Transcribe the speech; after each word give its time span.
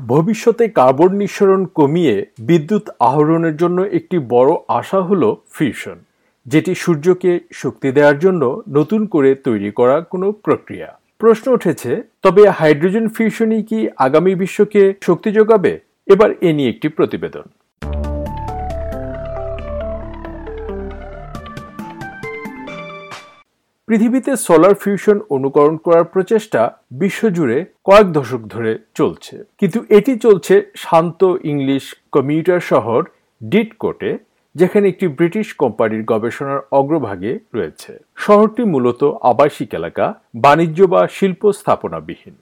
ভবিষ্যতে 0.00 0.68
কার্বন 0.68 1.12
নিঃসরণ 1.12 1.64
কমিয়ে 1.74 2.26
বিদ্যুৎ 2.40 2.88
আহরণের 3.00 3.56
জন্য 3.56 3.82
একটি 3.82 4.18
বড় 4.18 4.54
আশা 4.68 5.00
হল 5.02 5.34
ফিউশন, 5.52 5.98
যেটি 6.46 6.74
সূর্যকে 6.74 7.40
শক্তি 7.52 7.92
দেওয়ার 7.92 8.18
জন্য 8.18 8.62
নতুন 8.68 9.06
করে 9.06 9.34
তৈরি 9.34 9.70
করা 9.70 10.00
কোনো 10.00 10.32
প্রক্রিয়া। 10.32 10.98
প্রশ্ন 11.18 11.52
উঠেছে, 11.52 12.02
তবে 12.22 12.48
হাইড্রোজেন 12.48 13.08
ফিউশনই 13.08 13.62
কি 13.62 13.88
আগামী 13.96 14.34
বিশ্বকে 14.34 14.94
শক্তি 15.02 15.30
যোগাবে? 15.32 15.80
এবার 16.06 16.30
এ 16.40 16.52
নিয়ে 16.52 16.70
একটি 16.70 16.88
প্রতিবেদন। 16.88 17.48
পৃথিবীতে 23.88 24.32
সোলার 24.36 24.74
ফিউশন 24.74 25.18
অনুকরণ 25.30 25.76
করার 25.76 26.04
প্রচেষ্টা 26.04 26.62
বিশ্বজুড়ে 26.90 27.64
কয়েক 27.84 28.06
দশক 28.12 28.42
ধরে 28.54 28.72
চলছে। 28.94 29.34
কিন্তু 29.58 29.78
এটি 29.88 30.12
চলছে 30.18 30.54
শান্ত 30.76 31.20
ইংলিশ 31.44 31.84
কমিউটার 32.12 32.60
শহর 32.60 33.00
ডিটকোটে, 33.42 34.18
যেখানে 34.54 34.88
একটি 34.88 35.06
ব্রিটিশ 35.08 35.46
কোম্পানির 35.54 36.02
গবেষণার 36.02 36.60
অগ্রভাগে 36.72 37.32
রয়েছে। 37.54 37.92
শহরটি 38.16 38.62
মূলত 38.64 39.02
আবাসিক 39.22 39.70
এলাকা, 39.74 40.06
বাণিজ্য 40.34 40.78
বা 40.92 41.00
শিল্প 41.08 41.42
স্থাপনাবিহীন। 41.52 42.36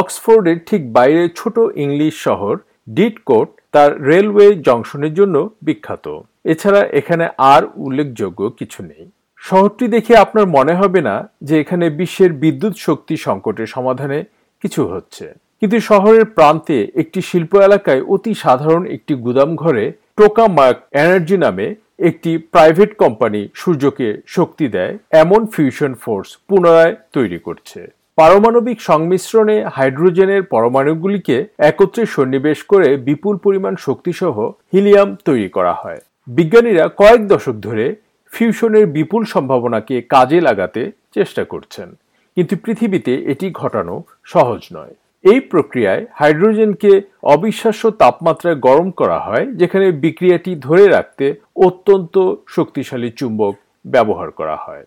অক্সফোর্ডের 0.00 0.58
ঠিক 0.68 0.82
বাইরে 0.92 1.22
ছোট 1.36 1.56
ইংলিশ 1.76 2.14
শহর 2.26 2.54
ডিটকোট 2.96 3.48
তার 3.74 3.90
রেলওয়ে 4.08 4.48
জংশনের 4.66 5.12
জন্য 5.14 5.36
বিখ্যাত। 5.62 6.06
এছাড়া 6.52 6.82
এখানে 7.00 7.24
আর 7.54 7.62
উল্লেখযোগ্য 7.76 8.40
কিছু 8.58 8.80
নেই। 8.90 9.04
শহরটি 9.42 9.86
দেখে 9.88 10.12
আপনার 10.16 10.46
মনে 10.56 10.74
হবে 10.74 11.00
না 11.08 11.16
যে 11.42 11.54
এখানে 11.62 11.86
বিশ্বের 12.00 12.32
বিদ্যুৎ 12.42 12.74
শক্তি 12.86 13.14
সংকটের 13.26 13.68
সমাধানে 13.74 14.18
কিছু 14.64 14.82
হচ্ছে। 14.92 15.26
কিন্তু 15.60 15.78
শহরের 15.80 16.24
প্রান্তে 16.36 16.78
একটি 17.02 17.20
শিল্প 17.22 17.52
এলাকায় 17.68 18.02
অতি 18.14 18.32
সাধারণ 18.44 18.82
একটি 18.96 19.12
গুদাম 19.24 19.50
ঘরে 19.62 19.84
টোকা 20.16 20.44
মার্ক 20.58 20.78
এনার্জি 21.02 21.36
নামে 21.44 21.66
একটি 22.08 22.30
প্রাইভেট 22.52 22.90
কোম্পানি 23.02 23.40
সূর্যকে 23.60 24.08
শক্তি 24.36 24.66
দেয়। 24.76 24.94
এমন 25.22 25.40
ফিউশন 25.54 25.92
ফোর্স 26.02 26.28
পুনরায় 26.48 26.94
তৈরি 27.12 27.38
করছে। 27.38 27.80
পারমাণবিক 28.18 28.78
সংমিশ্রণে 28.90 29.56
হাইড্রোজেনের 29.76 30.42
পরমাণুগুলিকে 30.52 31.36
একত্রে 31.70 32.02
সন্নিবেশ 32.14 32.58
করে 32.72 32.88
বিপুল 33.08 33.34
পরিমাণ 33.44 33.74
শক্তিসহ 33.86 34.34
হিলিয়াম 34.72 35.10
তৈরি 35.28 35.48
করা 35.56 35.74
হয়। 35.82 36.00
বিজ্ঞানীরা 36.36 36.84
কয়েক 37.00 37.22
দশক 37.32 37.56
ধরে 37.66 37.84
ফিউশনের 38.32 38.86
বিপুল 38.96 39.22
সম্ভাবনাকে 39.34 39.96
কাজে 40.14 40.38
লাগাতে 40.48 40.82
চেষ্টা 41.16 41.42
করছেন, 41.52 41.88
কিন্তু 42.36 42.54
পৃথিবীতে 42.64 43.12
এটি 43.32 43.46
ঘটানো 43.60 43.94
সহজ 44.32 44.62
নয়। 44.76 44.94
এই 45.24 45.40
প্রক্রিয়ায় 45.52 46.02
হাইড্রোজেনকে 46.20 46.92
অবিশ্বাস্য 47.34 47.82
তাপমাত্রায় 48.02 48.58
গরম 48.66 48.88
করা 49.00 49.18
হয়, 49.26 49.44
যেখানে 49.60 49.86
বিক্রিয়াটি 50.04 50.52
ধরে 50.66 50.84
রাখতে 50.96 51.26
অত্যন্ত 51.66 52.14
শক্তিশালী 52.56 53.10
চুম্বক 53.18 53.54
ব্যবহার 53.94 54.28
করা 54.38 54.56
হয়। 54.64 54.84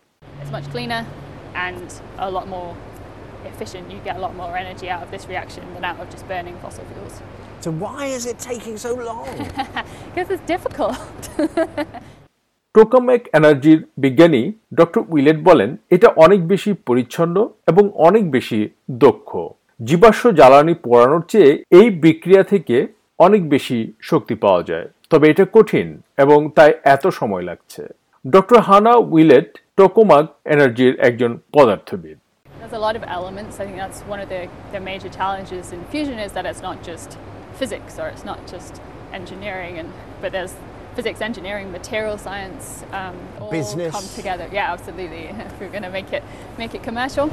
Efficient, 3.45 3.91
you 3.91 3.99
get 3.99 4.15
a 4.15 4.19
lot 4.19 4.35
more 4.35 4.55
energy 4.55 4.89
out 4.89 5.03
of 5.03 5.11
this 5.11 5.27
reaction 5.27 5.63
than 5.73 5.83
out 5.83 5.99
of 5.99 6.09
just 6.09 6.27
burning 6.27 6.57
fossil 6.57 6.85
fuels. 6.85 7.21
So 7.61 7.71
why 7.73 8.05
is 8.07 8.25
it 8.25 8.39
taking 8.39 8.77
so 8.77 8.95
long? 8.95 9.27
because 10.05 10.29
it's 10.29 10.45
difficult. 10.45 10.97
টোকামেক 12.75 13.21
এনার্জির 13.33 13.79
বিজ্ঞানী 13.97 14.43
ডক্টর 14.73 15.01
উইলেট 15.09 15.39
বলেন 15.43 15.69
এটা 15.91 16.07
অনেক 16.15 16.41
বেশি 16.47 16.71
পরিচ্ছন্ন 16.87 17.35
এবং 17.67 17.83
অনেক 18.07 18.23
বেশি 18.31 18.59
দক্ষ 19.03 19.29
জীবাশ্ম 19.79 20.25
জ্বালানি 20.31 20.73
পোড়ানোর 20.85 21.23
চেয়ে 21.31 21.51
এই 21.71 21.87
বিক্রিয়া 22.05 22.43
থেকে 22.43 22.77
অনেক 23.19 23.41
বেশি 23.49 23.77
শক্তি 24.01 24.35
পাওয়া 24.43 24.61
যায় 24.63 24.87
তবে 25.11 25.25
এটা 25.29 25.45
কঠিন 25.53 25.87
এবং 26.17 26.39
তাই 26.57 26.71
এত 26.85 27.03
সময় 27.19 27.43
লাগছে 27.49 27.83
ডক্টর 28.25 28.59
হানা 28.59 28.93
উইলেট 29.13 29.49
টোকোমাক 29.77 30.25
এনার্জির 30.45 30.93
একজন 30.99 31.31
পদার্থবিদ 31.53 32.17
There's 32.61 32.73
a 32.73 32.77
lot 32.79 32.95
of 32.95 33.03
elements. 33.07 33.59
I 33.59 33.65
think 33.65 33.77
that's 33.77 34.01
one 34.01 34.19
of 34.19 34.29
the, 34.29 34.47
the 34.71 34.79
major 34.79 35.09
challenges 35.09 35.71
in 35.71 35.83
fusion 35.85 36.19
is 36.19 36.31
that 36.33 36.45
it's 36.45 36.61
not 36.61 36.83
just 36.83 37.17
physics 37.53 37.97
or 37.97 38.07
it's 38.07 38.23
not 38.23 38.39
just 38.45 38.79
engineering, 39.11 39.79
and 39.79 39.89
but 40.21 40.31
there's 40.31 40.53
physics, 40.95 41.21
engineering, 41.21 41.71
material 41.71 42.19
science 42.19 42.83
um, 42.93 43.17
all 43.39 43.49
Business. 43.49 43.91
come 43.91 44.07
together. 44.15 44.47
Yeah, 44.51 44.71
absolutely. 44.73 45.23
if 45.47 45.59
we're 45.59 45.71
going 45.71 45.81
to 45.81 45.89
make 45.89 46.13
it 46.13 46.23
make 46.57 46.73
it 46.77 46.83
commercial. 46.83 47.27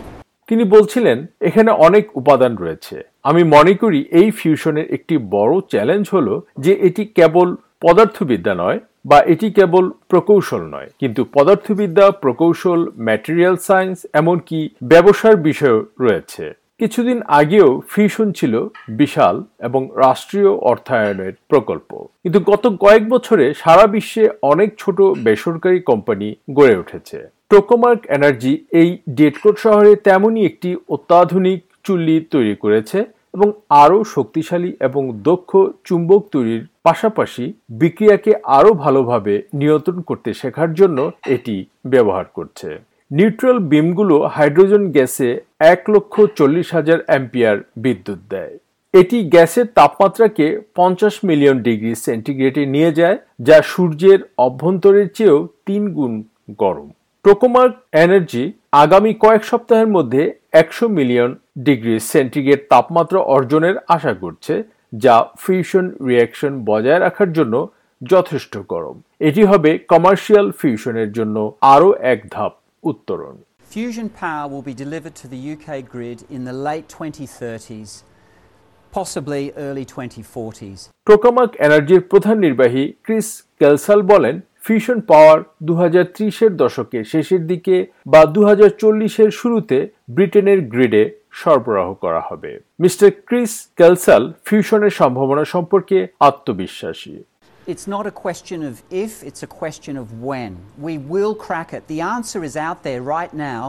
তিনি 0.48 0.64
বলছিলেন 0.74 1.18
এখানে 1.48 1.70
অনেক 1.86 2.04
উপাদান 2.20 2.52
রয়েছে 2.62 2.96
আমি 3.24 3.42
মনে 3.54 3.72
করি 3.82 4.00
এই 4.20 4.28
ফিউশনের 4.40 4.86
একটি 4.96 5.14
বড় 5.36 5.54
চ্যালেঞ্জ 5.72 6.04
হলো 6.14 6.34
যে 6.64 6.72
এটি 6.88 7.02
কেবল 7.18 7.48
পদার্থবিদ্যা 7.84 8.54
নয় 8.62 8.78
বা 9.10 9.18
এটি 9.32 9.48
কেবল 9.58 9.84
প্রকৌশল 10.10 10.62
নয়, 10.74 10.88
কিন্তু 11.00 11.20
পদার্থবিদ্যা, 11.36 12.06
প্রকৌশল 12.22 12.80
ম্যাটেরিয়াল 13.06 13.56
সায়েন্স 13.66 13.98
এমনকি 14.20 14.58
ব্যবসার 14.92 15.34
বিষয় 15.48 15.76
রয়েছে। 16.04 16.44
কিছুদিন 16.80 17.18
আগেও 17.40 17.68
ফিউশন 17.92 18.28
ছিল 18.38 18.54
বিশাল 19.00 19.36
এবং 19.68 19.82
রাষ্ট্রীয় 20.04 20.50
অর্থায়নের 20.70 21.32
প্রকল্প। 21.50 21.90
কিন্তু 22.22 22.38
গত 22.50 22.64
কয়েক 22.84 23.04
বছরে 23.14 23.46
সারা 23.62 23.86
বিশ্বে 23.94 24.24
অনেক 24.52 24.70
ছোট 24.78 24.98
বেসরকারি 25.26 25.80
কোম্পানি 25.90 26.28
গড়ে 26.56 26.74
উঠেছে। 26.82 27.18
টোকোমার্ক 27.50 28.00
এনার্জি 28.16 28.52
এই 28.80 28.90
ডেটকোট 29.20 29.54
শহরে 29.64 29.92
তেমনই 30.06 30.42
একটি 30.50 30.70
অত্যাধুনিক 30.94 31.60
চুল্লি 31.86 32.16
তৈরি 32.34 32.54
করেছে 32.62 32.98
এবং 33.34 33.52
আরও 33.68 34.04
শক্তিশালী 34.04 34.70
এবং 34.80 35.02
দক্ষ 35.22 35.50
চুম্বক 35.84 36.22
তৈরির 36.32 36.66
পাশাপাশি 36.82 37.52
বিক্রিয়াকে 37.70 38.32
আরও 38.44 38.74
ভালোভাবে 38.74 39.42
নিয়ন্ত্রণ 39.54 40.00
করতে 40.00 40.34
শেখার 40.34 40.74
জন্য 40.74 41.10
এটি 41.26 41.64
ব্যবহার 41.86 42.24
করছে। 42.34 42.78
নিউট্রাল 43.10 43.58
বিমগুলো 43.58 44.16
হাইড্রোজেন 44.26 44.92
গ্যাসে 44.92 45.40
এক 45.60 45.90
লক্ষ 45.90 46.20
চল্লিশ 46.36 46.74
হাজার 46.74 46.98
অ্যাম্পিয়ার 47.06 47.56
বিদ্যুৎ 47.76 48.18
দেয়। 48.30 48.58
এটি 48.94 49.18
গ্যাসের 49.24 49.66
তাপমাত্রাকে 49.74 50.60
পঞ্চাশ 50.74 51.24
মিলিয়ন 51.24 51.58
ডিগ্রি 51.58 51.94
সেন্টিগ্রেডে 51.94 52.66
নিয়ে 52.66 52.92
যায়, 52.92 53.18
যা 53.40 53.62
সূর্যের 53.62 54.20
অভ্যন্তরের 54.38 55.08
চেয়েও 55.14 55.48
তিন 55.66 55.82
গুণ 55.92 56.22
গরম। 56.58 56.88
টোকোমার্ক 57.24 57.74
এনার্জি 57.92 58.52
আগামী 58.72 59.14
কয়েক 59.14 59.44
সপ্তাহের 59.44 59.86
মধ্যে 59.86 60.22
একশো 60.52 60.86
মিলিয়ন 60.88 61.30
ডিগ্রি 61.68 61.94
সেন্টিগ্রেড 62.12 62.60
তাপমাত্রা 62.72 63.20
অর্জনের 63.34 63.76
আশা 63.88 64.12
করছে 64.22 64.54
যা 64.94 65.16
ফিউশন 65.38 65.86
রিয়াকশন 66.08 66.52
বজায় 66.66 67.00
রাখার 67.00 67.30
জন্য 67.32 67.54
যথেষ্ট 68.02 68.54
গরম 68.68 68.96
এটি 69.20 69.42
হবে 69.44 69.70
কমার্শিয়াল 69.88 70.46
ফিউশনের 70.52 71.10
জন্য 71.12 71.36
আরও 71.74 71.88
এক 72.12 72.20
ধাপ 72.34 72.52
উত্তরণ 72.84 73.36
Fusion 73.70 74.08
power 74.18 74.46
will 74.48 74.62
be 74.62 74.76
delivered 74.76 75.14
to 75.14 75.26
the 75.28 75.40
UK 75.54 75.68
grid 75.86 76.18
in 76.30 76.40
the 76.42 76.56
late 76.58 76.86
2030s, 76.90 77.90
possibly 78.92 79.42
early 79.58 79.84
2040s. 79.86 80.80
টোকামাক 81.06 81.50
এনার্জির 81.66 82.02
প্রধান 82.10 82.36
নির্বাহী 82.46 82.84
ক্রিস 83.04 83.28
কেলসাল 83.60 84.00
বলেন 84.12 84.36
ফিউশন 84.66 84.98
পাওয়ার 85.10 85.38
দু 85.68 85.74
এর 86.44 86.52
দশকের 86.64 87.04
শেষের 87.12 87.42
দিকে 87.46 87.76
বা 88.12 88.20
দু 88.34 88.40
এর 89.24 89.30
শুরুতে 89.40 89.78
ব্রিটেনের 90.16 90.60
গ্রিডে 90.72 91.04
সরবরাহ 91.40 91.88
করা 92.04 92.22
হবে 92.28 92.50
মিস্টার 92.80 93.08
ক্রিস 93.28 93.52
ক্যালসাল 93.76 94.22
ফিউশনের 94.48 94.94
সম্ভাবনা 95.00 95.44
সম্পর্কে 95.54 95.98
আত্মবিশ্বাসী 96.28 97.16
It's 97.72 97.86
not 97.96 98.04
a 98.12 98.14
question 98.26 98.58
of 98.70 98.74
if, 99.04 99.12
it's 99.28 99.42
a 99.42 99.50
question 99.62 99.94
of 100.02 100.06
when. 100.28 100.52
We 100.78 100.94
will 101.12 101.34
crack 101.46 101.70
it. 101.76 101.82
The 101.86 102.00
answer 102.16 102.40
is 102.42 102.54
out 102.68 102.78
there 102.82 103.02
right 103.16 103.32
now 103.52 103.62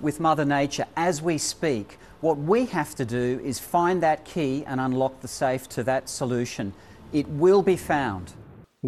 with 0.00 0.16
Mother 0.18 0.46
Nature 0.58 0.86
as 1.08 1.14
we 1.28 1.36
speak. 1.54 1.86
What 2.26 2.36
we 2.38 2.60
have 2.66 2.94
to 3.00 3.04
do 3.04 3.26
is 3.50 3.56
find 3.76 3.96
that 4.02 4.24
key 4.24 4.54
and 4.66 4.76
unlock 4.80 5.14
the 5.20 5.32
safe 5.42 5.64
to 5.76 5.80
that 5.90 6.08
solution. 6.08 6.72
It 7.12 7.26
will 7.42 7.62
be 7.62 7.76
found. 7.76 8.26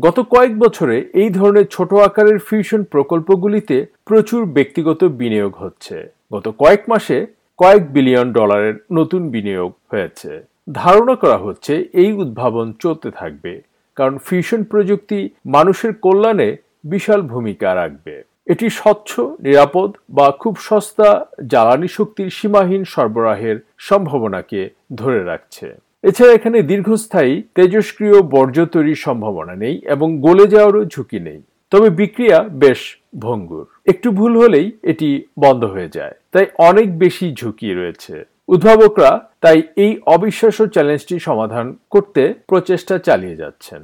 গত 0.05 0.19
কয়েক 0.35 0.53
বছরে 0.59 0.97
এই 1.23 1.31
ধরনের 1.39 1.67
ছোট 1.75 1.91
আকারের 2.09 2.39
fusion 2.39 2.81
প্রকল্পগুলিতে 2.95 3.77
প্রচুর 4.09 4.41
ব্যক্তিগত 4.57 5.01
বিনিয়োগ 5.21 5.53
হচ্ছে। 5.63 5.97
গত 6.35 6.47
কয়েক 6.59 6.83
মাসে 6.89 7.19
কয়েক 7.59 7.83
বিলিয়ন 7.95 8.29
ডলারের 8.33 8.77
নতুন 8.93 9.23
বিনিয়োগ 9.35 9.71
হয়েছে। 9.91 10.31
ধারণা 10.73 11.15
করা 11.23 11.39
হচ্ছে 11.39 11.75
এই 12.03 12.11
উদ্ভাবন 12.23 12.67
চলতে 12.83 13.09
থাকবে, 13.11 13.53
কারণ 13.97 14.15
ফিউশন 14.27 14.61
প্রযুক্তি 14.73 15.21
মানুষের 15.57 15.93
কল্যাণে 16.05 16.49
বিশাল 16.93 17.21
ভূমিকা 17.33 17.69
রাখবে। 17.75 18.15
এটি 18.53 18.67
স্বচ্ছ, 18.71 19.11
নিরাপদ 19.47 19.91
বা 20.17 20.27
খুব 20.43 20.55
সস্তা 20.69 21.09
জ্বালানি 21.53 21.89
শক্তির 21.89 22.29
সীমাহীন 22.31 22.83
সরবরাহের 22.93 23.57
সম্ভাবনাকে 23.89 24.61
ধরে 25.01 25.21
রাখছে। 25.25 25.67
এছাড়া 26.09 26.33
এখানে 26.33 26.59
দীর্ঘস্থায়ী 26.63 27.43
তেজস্ক্রিয় 27.55 28.23
বর্জ্য 28.35 28.67
তৈরির 28.67 29.01
সম্ভাবনা 29.07 29.55
নেই 29.55 29.75
এবং 29.95 30.09
গলে 30.21 30.47
যাওয়ারও 30.47 30.85
ঝুঁকি 30.85 31.19
নেই। 31.21 31.41
তবে 31.71 31.89
বিক্রিয়া 31.91 32.39
বেশ 32.63 32.81
ভঙ্গুর। 33.19 33.67
একটু 33.87 34.09
ভুল 34.11 34.33
হলেই 34.43 34.73
এটি 34.83 35.09
বন্ধ 35.39 35.63
হয়ে 35.65 35.89
যায়। 35.89 36.15
তাই 36.33 36.47
অনেক 36.59 36.99
বেশি 36.99 37.27
ঝুঁকি 37.35 37.71
রয়েছে। 37.73 38.25
উদ্ভাবকরা 38.49 39.29
তাই 39.41 39.63
এই 39.77 39.93
অবিশ্বাস্য 40.07 40.61
চ্যালেঞ্জটি 40.67 41.17
সমাধান 41.19 41.67
করতে 41.91 42.23
প্রচেষ্টা 42.47 42.99
চালিয়ে 42.99 43.37
যাচ্ছেন। 43.37 43.83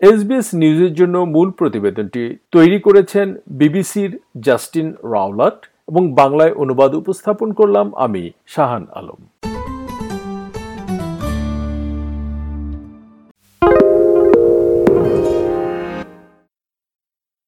এসবিএস 0.00 0.48
নিউজের 0.54 0.92
জন্য 0.94 1.16
মূল 1.34 1.48
প্রতিবেদনটি 1.50 2.24
তৈরি 2.50 2.78
করেছেন 2.80 3.26
বিবিসির 3.60 4.12
জাস্টিন 4.40 4.88
রাওলাট। 5.14 5.58
এবং 5.88 6.02
বাংলায় 6.14 6.54
অনুবাদ 6.62 6.90
উপস্থাপন 6.94 7.48
করলাম 7.52 7.86
আমি 7.96 8.22
শাহান 8.46 8.84
আলম। 8.92 9.20